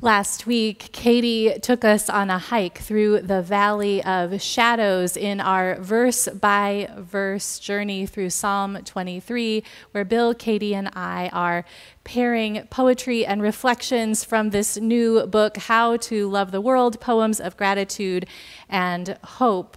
[0.00, 5.74] Last week, Katie took us on a hike through the Valley of Shadows in our
[5.80, 11.64] verse by verse journey through Psalm 23, where Bill, Katie, and I are
[12.04, 17.56] pairing poetry and reflections from this new book, How to Love the World Poems of
[17.56, 18.26] Gratitude
[18.68, 19.76] and Hope.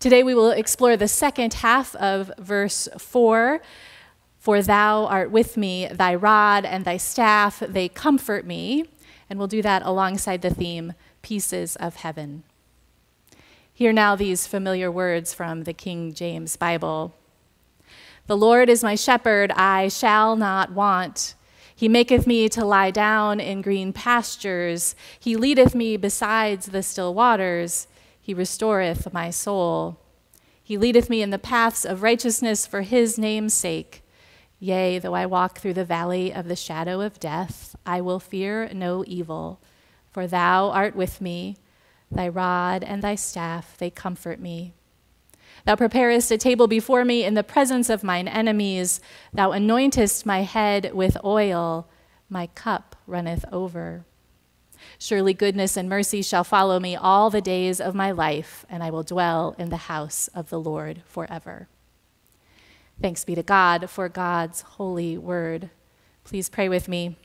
[0.00, 3.60] Today, we will explore the second half of verse 4.
[4.38, 8.86] For thou art with me, thy rod and thy staff, they comfort me.
[9.32, 12.42] And we'll do that alongside the theme, Pieces of Heaven.
[13.72, 17.14] Hear now these familiar words from the King James Bible
[18.26, 21.34] The Lord is my shepherd, I shall not want.
[21.74, 24.94] He maketh me to lie down in green pastures.
[25.18, 27.86] He leadeth me besides the still waters.
[28.20, 29.98] He restoreth my soul.
[30.62, 34.04] He leadeth me in the paths of righteousness for his name's sake.
[34.58, 38.68] Yea, though I walk through the valley of the shadow of death, I will fear
[38.72, 39.60] no evil,
[40.10, 41.56] for thou art with me.
[42.10, 44.74] Thy rod and thy staff, they comfort me.
[45.64, 49.00] Thou preparest a table before me in the presence of mine enemies.
[49.32, 51.88] Thou anointest my head with oil.
[52.28, 54.04] My cup runneth over.
[54.98, 58.90] Surely goodness and mercy shall follow me all the days of my life, and I
[58.90, 61.68] will dwell in the house of the Lord forever.
[63.00, 65.70] Thanks be to God for God's holy word.
[66.24, 67.16] Please pray with me.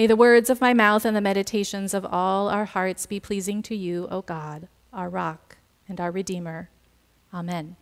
[0.00, 3.60] May the words of my mouth and the meditations of all our hearts be pleasing
[3.64, 6.70] to you, O God, our rock and our Redeemer.
[7.34, 7.76] Amen.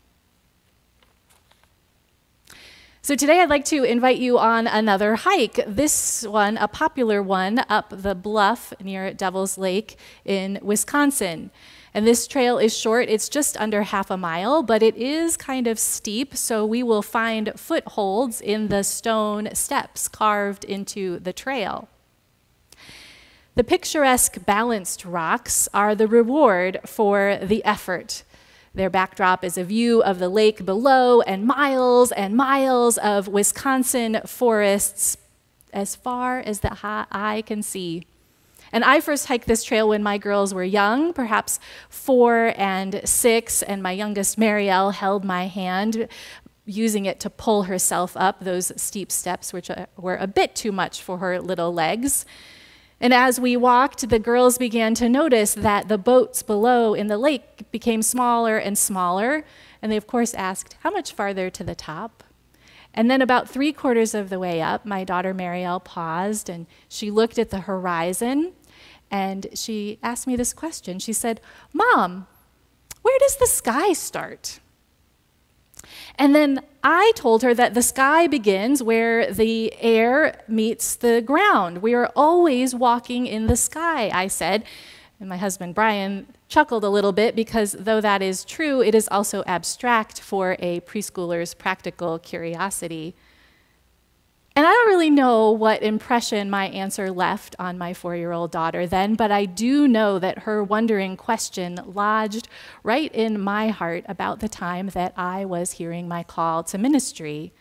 [3.02, 5.61] So, today I'd like to invite you on another hike.
[5.64, 11.52] This one, a popular one, up the bluff near Devil's Lake in Wisconsin.
[11.94, 15.69] And this trail is short, it's just under half a mile, but it is kind
[15.69, 21.89] of steep, so we will find footholds in the stone steps carved into the trail.
[23.59, 28.23] The picturesque balanced rocks are the reward for the effort.
[28.73, 34.20] Their backdrop is a view of the lake below and miles and miles of Wisconsin
[34.24, 35.17] forests
[35.73, 36.79] as far as the
[37.11, 38.07] eye can see.
[38.70, 41.58] And I first hiked this trail when my girls were young, perhaps
[41.89, 46.07] four and six, and my youngest, Marielle, held my hand,
[46.64, 50.70] using it to pull herself up those steep steps, which uh, were a bit too
[50.70, 52.24] much for her little legs.
[53.01, 57.19] And as we walked, the girls began to notice that the boats below in the
[57.19, 59.45] lake became smaller and smaller.
[59.81, 62.25] And they, of course, asked, How much farther to the top?
[62.92, 67.11] And then, about three quarters of the way up, my daughter Marielle paused and she
[67.11, 68.55] looked at the horizon
[69.11, 70.98] and she asked me this question.
[70.98, 71.41] She said,
[71.73, 72.27] Mom,
[73.03, 74.61] where does the sky start?
[76.18, 81.79] And then I told her that the sky begins where the air meets the ground.
[81.79, 84.64] We are always walking in the sky, I said.
[85.20, 89.08] And my husband Brian chuckled a little bit because, though that is true, it is
[89.11, 93.14] also abstract for a preschooler's practical curiosity.
[94.58, 98.51] And I don't really know what impression my answer left on my four year old
[98.51, 102.48] daughter then, but I do know that her wondering question lodged
[102.83, 107.52] right in my heart about the time that I was hearing my call to ministry.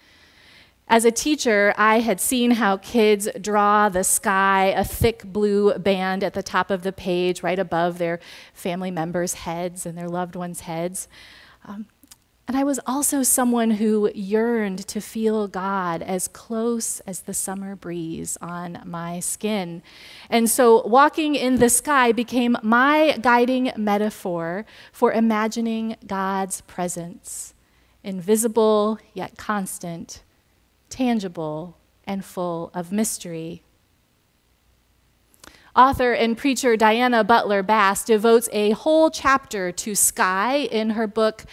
[0.88, 6.24] As a teacher, I had seen how kids draw the sky, a thick blue band
[6.24, 8.20] at the top of the page, right above their
[8.56, 11.08] family members' heads and their loved ones' heads.
[11.64, 11.86] Um,
[12.48, 17.76] and I was also someone who yearned to feel God as close as the summer
[17.76, 19.84] breeze on my skin.
[20.30, 27.54] And so walking in the sky became my guiding metaphor for imagining God's presence,
[28.02, 30.24] invisible yet constant,
[30.90, 33.62] tangible and full of mystery.
[35.76, 41.46] Author and preacher Diana Butler Bass devotes a whole chapter to sky in her book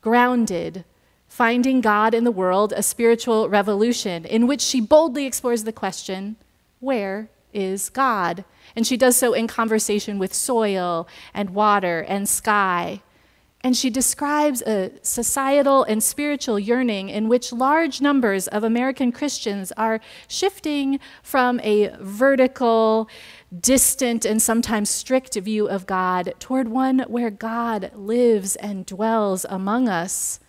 [0.00, 0.84] grounded,
[1.28, 6.36] Finding God in the World, a Spiritual Revolution, in which she boldly explores the question
[6.80, 8.44] where is God?
[8.74, 13.02] And she does so in conversation with soil and water and sky.
[13.62, 19.72] And she describes a societal and spiritual yearning in which large numbers of American Christians
[19.72, 23.08] are shifting from a vertical,
[23.56, 29.88] distant, and sometimes strict view of God toward one where God lives and dwells among
[29.88, 30.40] us.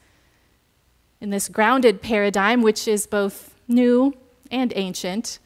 [1.22, 4.14] In this grounded paradigm, which is both new
[4.52, 5.40] and ancient,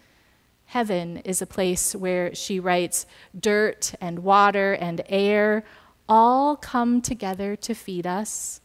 [0.65, 3.05] heaven is a place where she writes
[3.39, 5.63] dirt and water and air
[6.09, 8.61] all come together to feed us,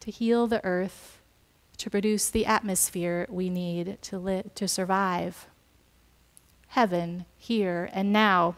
[0.00, 1.20] to heal the earth,
[1.78, 5.46] to produce the atmosphere we need to, li- to survive.
[6.68, 8.56] Heaven here and now.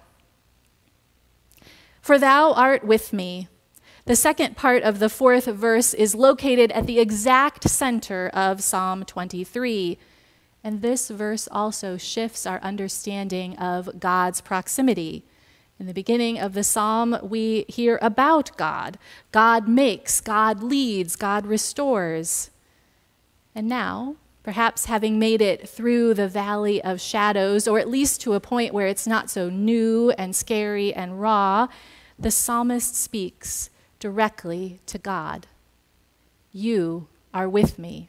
[2.00, 3.48] For thou art with me.
[4.06, 9.04] The second part of the fourth verse is located at the exact center of Psalm
[9.04, 9.98] 23.
[10.64, 15.24] And this verse also shifts our understanding of God's proximity.
[15.78, 18.98] In the beginning of the psalm, we hear about God.
[19.30, 22.50] God makes, God leads, God restores.
[23.54, 24.16] And now,
[24.48, 28.72] perhaps having made it through the valley of shadows, or at least to a point
[28.72, 31.68] where it's not so new and scary and raw,
[32.18, 33.68] the psalmist speaks
[33.98, 35.46] directly to God
[36.50, 38.08] You are with me.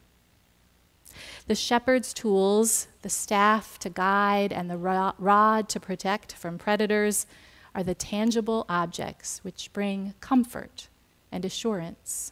[1.48, 7.28] The shepherd's tools, the staff to guide and the rod to protect from predators,
[7.76, 10.88] are the tangible objects which bring comfort
[11.34, 12.32] and assurance.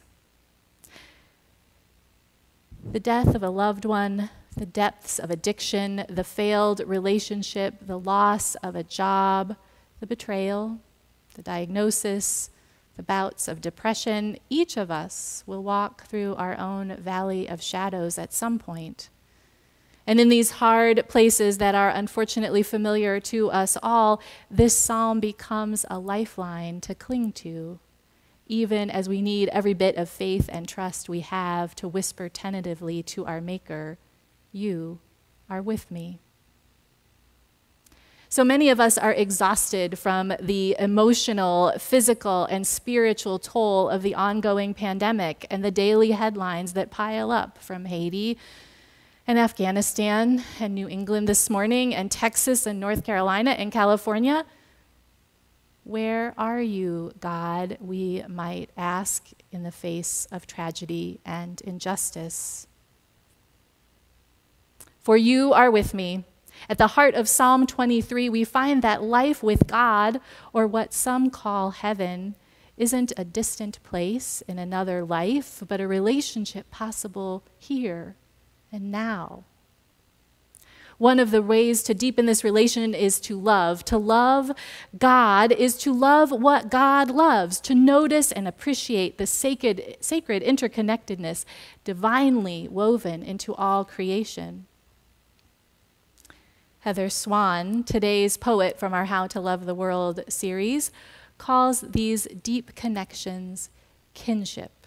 [2.84, 8.54] The death of a loved one, the depths of addiction, the failed relationship, the loss
[8.56, 9.56] of a job,
[10.00, 10.78] the betrayal,
[11.34, 12.50] the diagnosis,
[12.96, 18.18] the bouts of depression, each of us will walk through our own valley of shadows
[18.18, 19.10] at some point.
[20.06, 24.20] And in these hard places that are unfortunately familiar to us all,
[24.50, 27.78] this psalm becomes a lifeline to cling to,
[28.48, 33.02] even as we need every bit of faith and trust we have to whisper tentatively
[33.02, 33.98] to our Maker,
[34.50, 34.98] You
[35.48, 36.18] are with me.
[38.30, 44.14] So many of us are exhausted from the emotional, physical, and spiritual toll of the
[44.14, 48.36] ongoing pandemic and the daily headlines that pile up from Haiti
[49.26, 54.44] and Afghanistan and New England this morning and Texas and North Carolina and California.
[55.88, 57.78] Where are you, God?
[57.80, 62.66] We might ask in the face of tragedy and injustice.
[65.00, 66.24] For you are with me
[66.68, 70.20] at the heart of Psalm 23, we find that life with God,
[70.52, 72.34] or what some call heaven,
[72.76, 78.16] isn't a distant place in another life, but a relationship possible here
[78.70, 79.44] and now.
[80.98, 83.84] One of the ways to deepen this relation is to love.
[83.84, 84.50] To love
[84.98, 91.44] God is to love what God loves, to notice and appreciate the sacred, sacred interconnectedness
[91.84, 94.66] divinely woven into all creation.
[96.80, 100.90] Heather Swan, today's poet from our How to Love the World series,
[101.36, 103.70] calls these deep connections
[104.14, 104.77] kinship.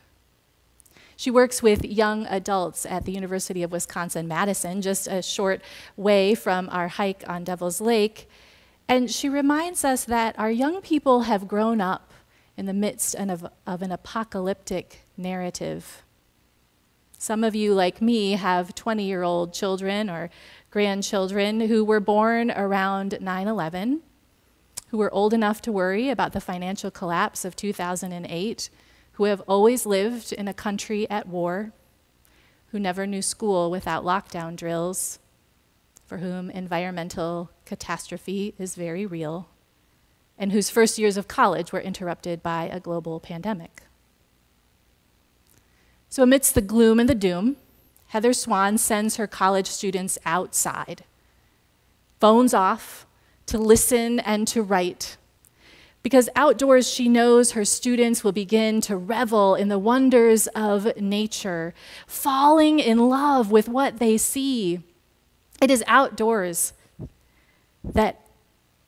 [1.21, 5.61] She works with young adults at the University of Wisconsin Madison, just a short
[5.95, 8.27] way from our hike on Devil's Lake.
[8.87, 12.11] And she reminds us that our young people have grown up
[12.57, 16.01] in the midst of, of an apocalyptic narrative.
[17.19, 20.31] Some of you, like me, have 20 year old children or
[20.71, 24.01] grandchildren who were born around 9 11,
[24.87, 28.71] who were old enough to worry about the financial collapse of 2008,
[29.13, 31.73] who have always lived in a country at war,
[32.67, 35.19] who never knew school without lockdown drills,
[36.05, 39.49] for whom environmental catastrophe is very real,
[40.37, 43.83] and whose first years of college were interrupted by a global pandemic.
[46.09, 47.57] So, amidst the gloom and the doom,
[48.07, 51.05] Heather Swan sends her college students outside,
[52.19, 53.07] phones off,
[53.45, 55.15] to listen and to write.
[56.03, 61.73] Because outdoors, she knows her students will begin to revel in the wonders of nature,
[62.07, 64.81] falling in love with what they see.
[65.61, 66.73] It is outdoors
[67.83, 68.19] that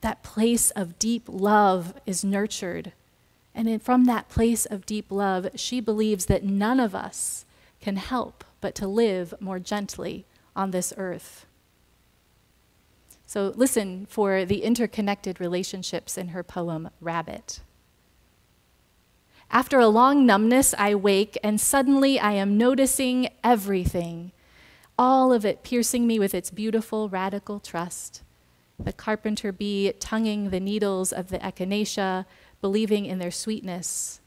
[0.01, 2.93] that place of deep love is nurtured.
[3.55, 7.45] And from that place of deep love, she believes that none of us
[7.79, 11.45] can help but to live more gently on this earth.
[13.33, 17.61] So listen for the interconnected relationships in her poem, Rabbit.
[19.49, 24.33] After a long numbness, I wake, and suddenly I am noticing everything,
[24.99, 28.21] all of it piercing me with its beautiful, radical trust.
[28.77, 32.27] The carpenter bee tonguing the needles of the echinacea,
[32.61, 34.21] believing in their sweetness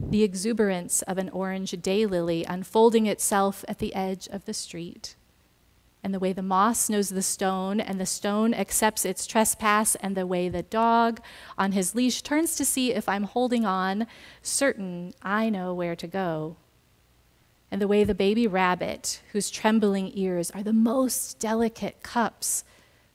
[0.00, 5.14] the exuberance of an orange daylily unfolding itself at the edge of the street,
[6.04, 10.14] and the way the moss knows the stone, and the stone accepts its trespass, and
[10.14, 11.20] the way the dog
[11.56, 14.06] on his leash turns to see if I'm holding on,
[14.42, 16.56] certain I know where to go.
[17.70, 22.64] And the way the baby rabbit, whose trembling ears are the most delicate cups,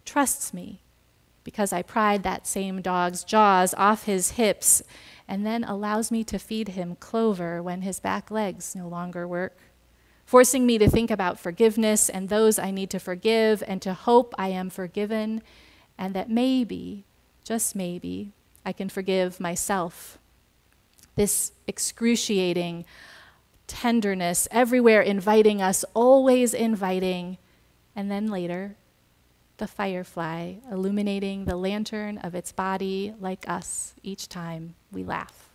[0.04, 0.82] trusts me
[1.44, 4.84] because I pried that same dog's jaws off his hips
[5.28, 9.58] and then allows me to feed him clover when his back legs no longer work,
[10.30, 14.36] forcing me to think about forgiveness and those I need to forgive and to hope
[14.38, 15.42] I am forgiven
[15.98, 17.04] and that maybe,
[17.44, 18.32] just maybe,
[18.64, 20.20] I can forgive myself.
[21.16, 22.86] This excruciating
[23.66, 27.40] tenderness, everywhere inviting us, always inviting,
[27.96, 28.76] and then later,
[29.58, 35.49] the firefly illuminating the lantern of its body like us each time we laugh.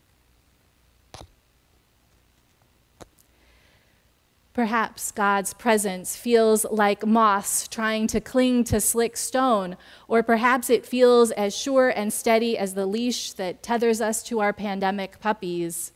[4.54, 10.86] Perhaps God's presence feels like moss trying to cling to slick stone, or perhaps it
[10.86, 15.90] feels as sure and steady as the leash that tethers us to our pandemic puppies.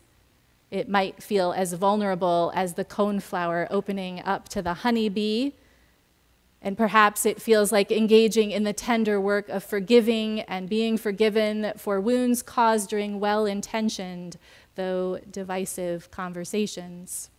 [0.73, 5.53] It might feel as vulnerable as the coneflower opening up to the honeybee.
[6.61, 11.75] And perhaps it feels like engaging in the tender work of forgiving and being forgiven
[11.77, 14.37] for wounds caused during well intentioned,
[14.75, 17.31] though divisive conversations.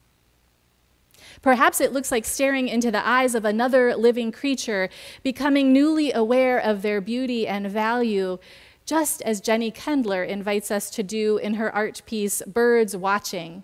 [1.41, 4.89] Perhaps it looks like staring into the eyes of another living creature,
[5.23, 8.37] becoming newly aware of their beauty and value,
[8.85, 13.63] just as Jenny Kendler invites us to do in her art piece, Birds Watching.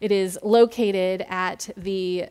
[0.00, 2.28] It is located at the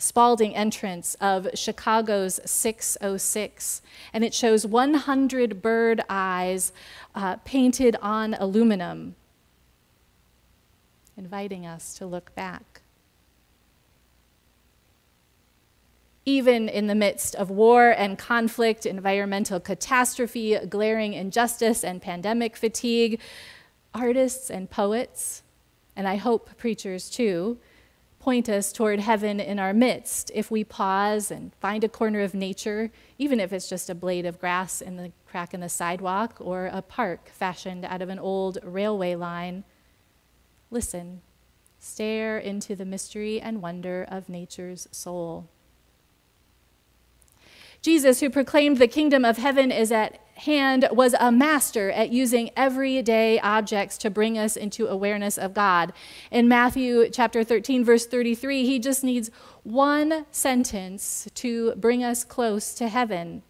[0.00, 3.82] Spaulding entrance of Chicago's 606,
[4.12, 6.72] and it shows 100 bird eyes
[7.16, 9.16] uh, painted on aluminum,
[11.16, 12.77] inviting us to look back.
[16.28, 23.18] Even in the midst of war and conflict, environmental catastrophe, glaring injustice, and pandemic fatigue,
[23.94, 25.42] artists and poets,
[25.96, 27.56] and I hope preachers too,
[28.18, 32.34] point us toward heaven in our midst if we pause and find a corner of
[32.34, 36.36] nature, even if it's just a blade of grass in the crack in the sidewalk
[36.40, 39.64] or a park fashioned out of an old railway line.
[40.70, 41.22] Listen,
[41.78, 45.48] stare into the mystery and wonder of nature's soul.
[47.80, 52.50] Jesus, who proclaimed the kingdom of heaven is at hand, was a master at using
[52.56, 55.92] everyday objects to bring us into awareness of God.
[56.30, 59.30] In Matthew chapter 13, verse 33, he just needs
[59.62, 63.42] one sentence to bring us close to heaven.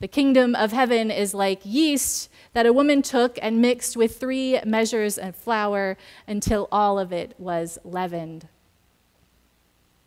[0.00, 4.58] The kingdom of heaven is like yeast that a woman took and mixed with three
[4.64, 8.48] measures of flour until all of it was leavened.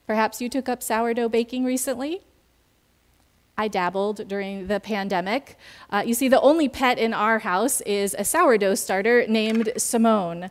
[0.07, 2.21] Perhaps you took up sourdough baking recently?
[3.57, 5.57] I dabbled during the pandemic.
[5.89, 10.49] Uh, you see, the only pet in our house is a sourdough starter named Simone.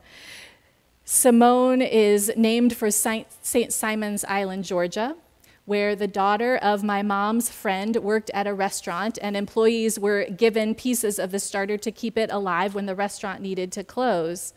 [1.05, 3.27] Simone is named for St.
[3.73, 5.17] Simon's Island, Georgia,
[5.65, 10.75] where the daughter of my mom's friend worked at a restaurant, and employees were given
[10.75, 14.55] pieces of the starter to keep it alive when the restaurant needed to close.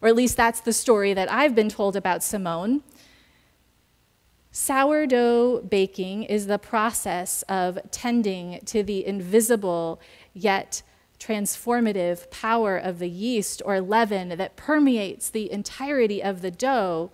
[0.00, 2.82] Or at least that's the story that I've been told about Simone.
[4.54, 9.98] Sourdough baking is the process of tending to the invisible
[10.34, 10.82] yet
[11.18, 17.10] transformative power of the yeast or leaven that permeates the entirety of the dough.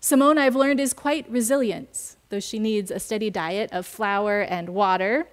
[0.00, 4.70] Simone, I've learned, is quite resilient, though she needs a steady diet of flour and
[4.70, 5.28] water.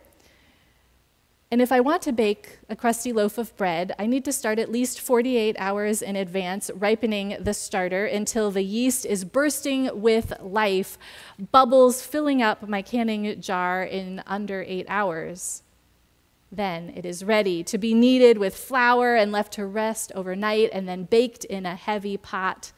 [1.51, 4.57] And if I want to bake a crusty loaf of bread, I need to start
[4.57, 10.31] at least 48 hours in advance, ripening the starter until the yeast is bursting with
[10.39, 10.97] life,
[11.51, 15.63] bubbles filling up my canning jar in under eight hours.
[16.49, 20.87] Then it is ready to be kneaded with flour and left to rest overnight and
[20.87, 22.71] then baked in a heavy pot.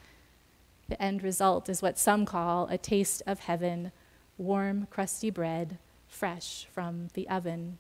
[0.89, 3.92] The end result is what some call a taste of heaven
[4.36, 5.77] warm, crusty bread,
[6.08, 7.77] fresh from the oven.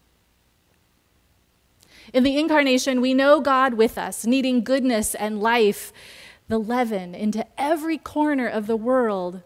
[2.11, 5.93] In the incarnation, we know God with us, kneading goodness and life,
[6.47, 9.41] the leaven into every corner of the world.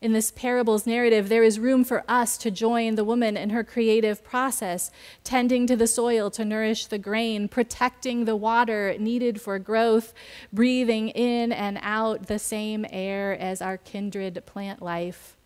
[0.00, 3.64] In this parable's narrative, there is room for us to join the woman in her
[3.64, 4.90] creative process,
[5.24, 10.12] tending to the soil to nourish the grain, protecting the water needed for growth,
[10.52, 15.38] breathing in and out the same air as our kindred plant life,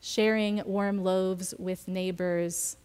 [0.00, 2.76] sharing warm loaves with neighbors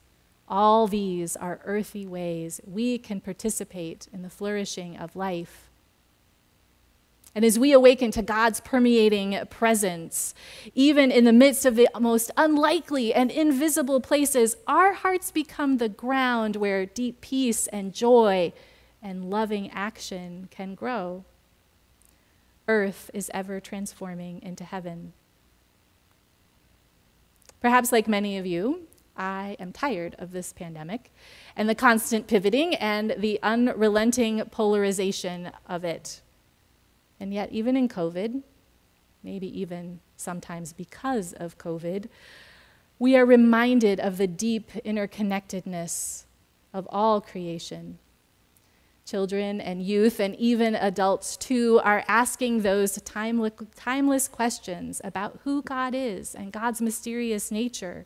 [0.48, 5.70] all these are earthy ways we can participate in the flourishing of life.
[7.34, 10.34] And as we awaken to God's permeating presence,
[10.74, 15.90] even in the midst of the most unlikely and invisible places, our hearts become the
[15.90, 18.54] ground where deep peace and joy
[19.04, 21.26] and loving action can grow.
[22.70, 25.12] Earth is ever transforming into heaven.
[27.60, 28.88] Perhaps, like many of you,
[29.18, 31.12] I am tired of this pandemic
[31.56, 36.22] and the constant pivoting and the unrelenting polarization of it.
[37.20, 38.44] And yet, even in COVID,
[39.24, 42.10] maybe even sometimes because of COVID,
[43.00, 46.26] we are reminded of the deep interconnectedness
[46.74, 48.00] of all creation.
[49.06, 55.94] Children and youth, and even adults too, are asking those timeless questions about who God
[55.94, 58.06] is and God's mysterious nature.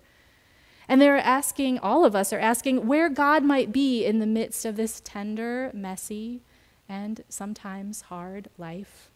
[0.89, 4.65] And they're asking, all of us are asking, where God might be in the midst
[4.65, 6.41] of this tender, messy,
[6.89, 9.11] and sometimes hard life.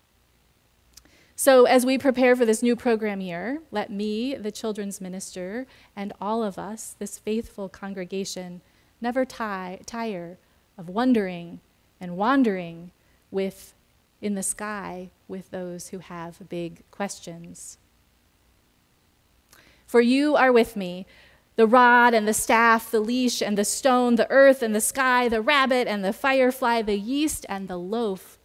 [1.36, 5.66] So, as we prepare for this new program year, let me, the children's minister,
[5.96, 8.62] and all of us, this faithful congregation,
[9.02, 10.38] never tie, tire
[10.78, 11.60] of wondering
[12.00, 12.92] and wandering
[13.32, 13.74] with
[14.22, 17.80] in the sky with those who have big questions.
[19.88, 21.08] For you are with me,
[21.56, 25.30] the rod and the staff, the leash and the stone, the earth and the sky,
[25.30, 28.38] the rabbit and the firefly, the yeast and the loaf.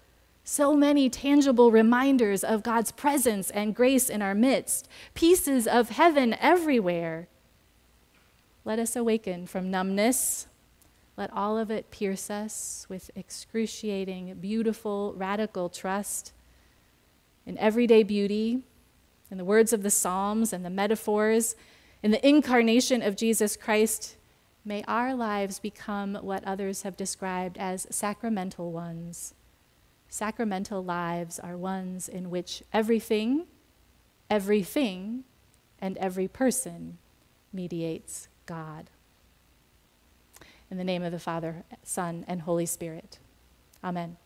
[0.45, 6.35] So many tangible reminders of God's presence and grace in our midst, pieces of heaven
[6.41, 7.29] everywhere.
[8.65, 10.47] Let us awaken from numbness
[11.19, 16.33] let all of it pierce us with excruciating, beautiful, radical trust
[17.45, 18.62] in everyday beauty,
[19.29, 21.57] in the words of the Psalms and the metaphors,
[22.02, 24.17] in the incarnation of Jesus Christ.
[24.64, 29.35] May our lives become what others have described as sacramental ones.
[30.09, 33.47] Sacramental lives are ones in which everything,
[34.31, 35.25] everything,
[35.81, 36.99] and every person
[37.52, 38.90] mediates God.
[40.71, 43.19] In the name of the Father, Son, and Holy Spirit.
[43.83, 44.17] Amen.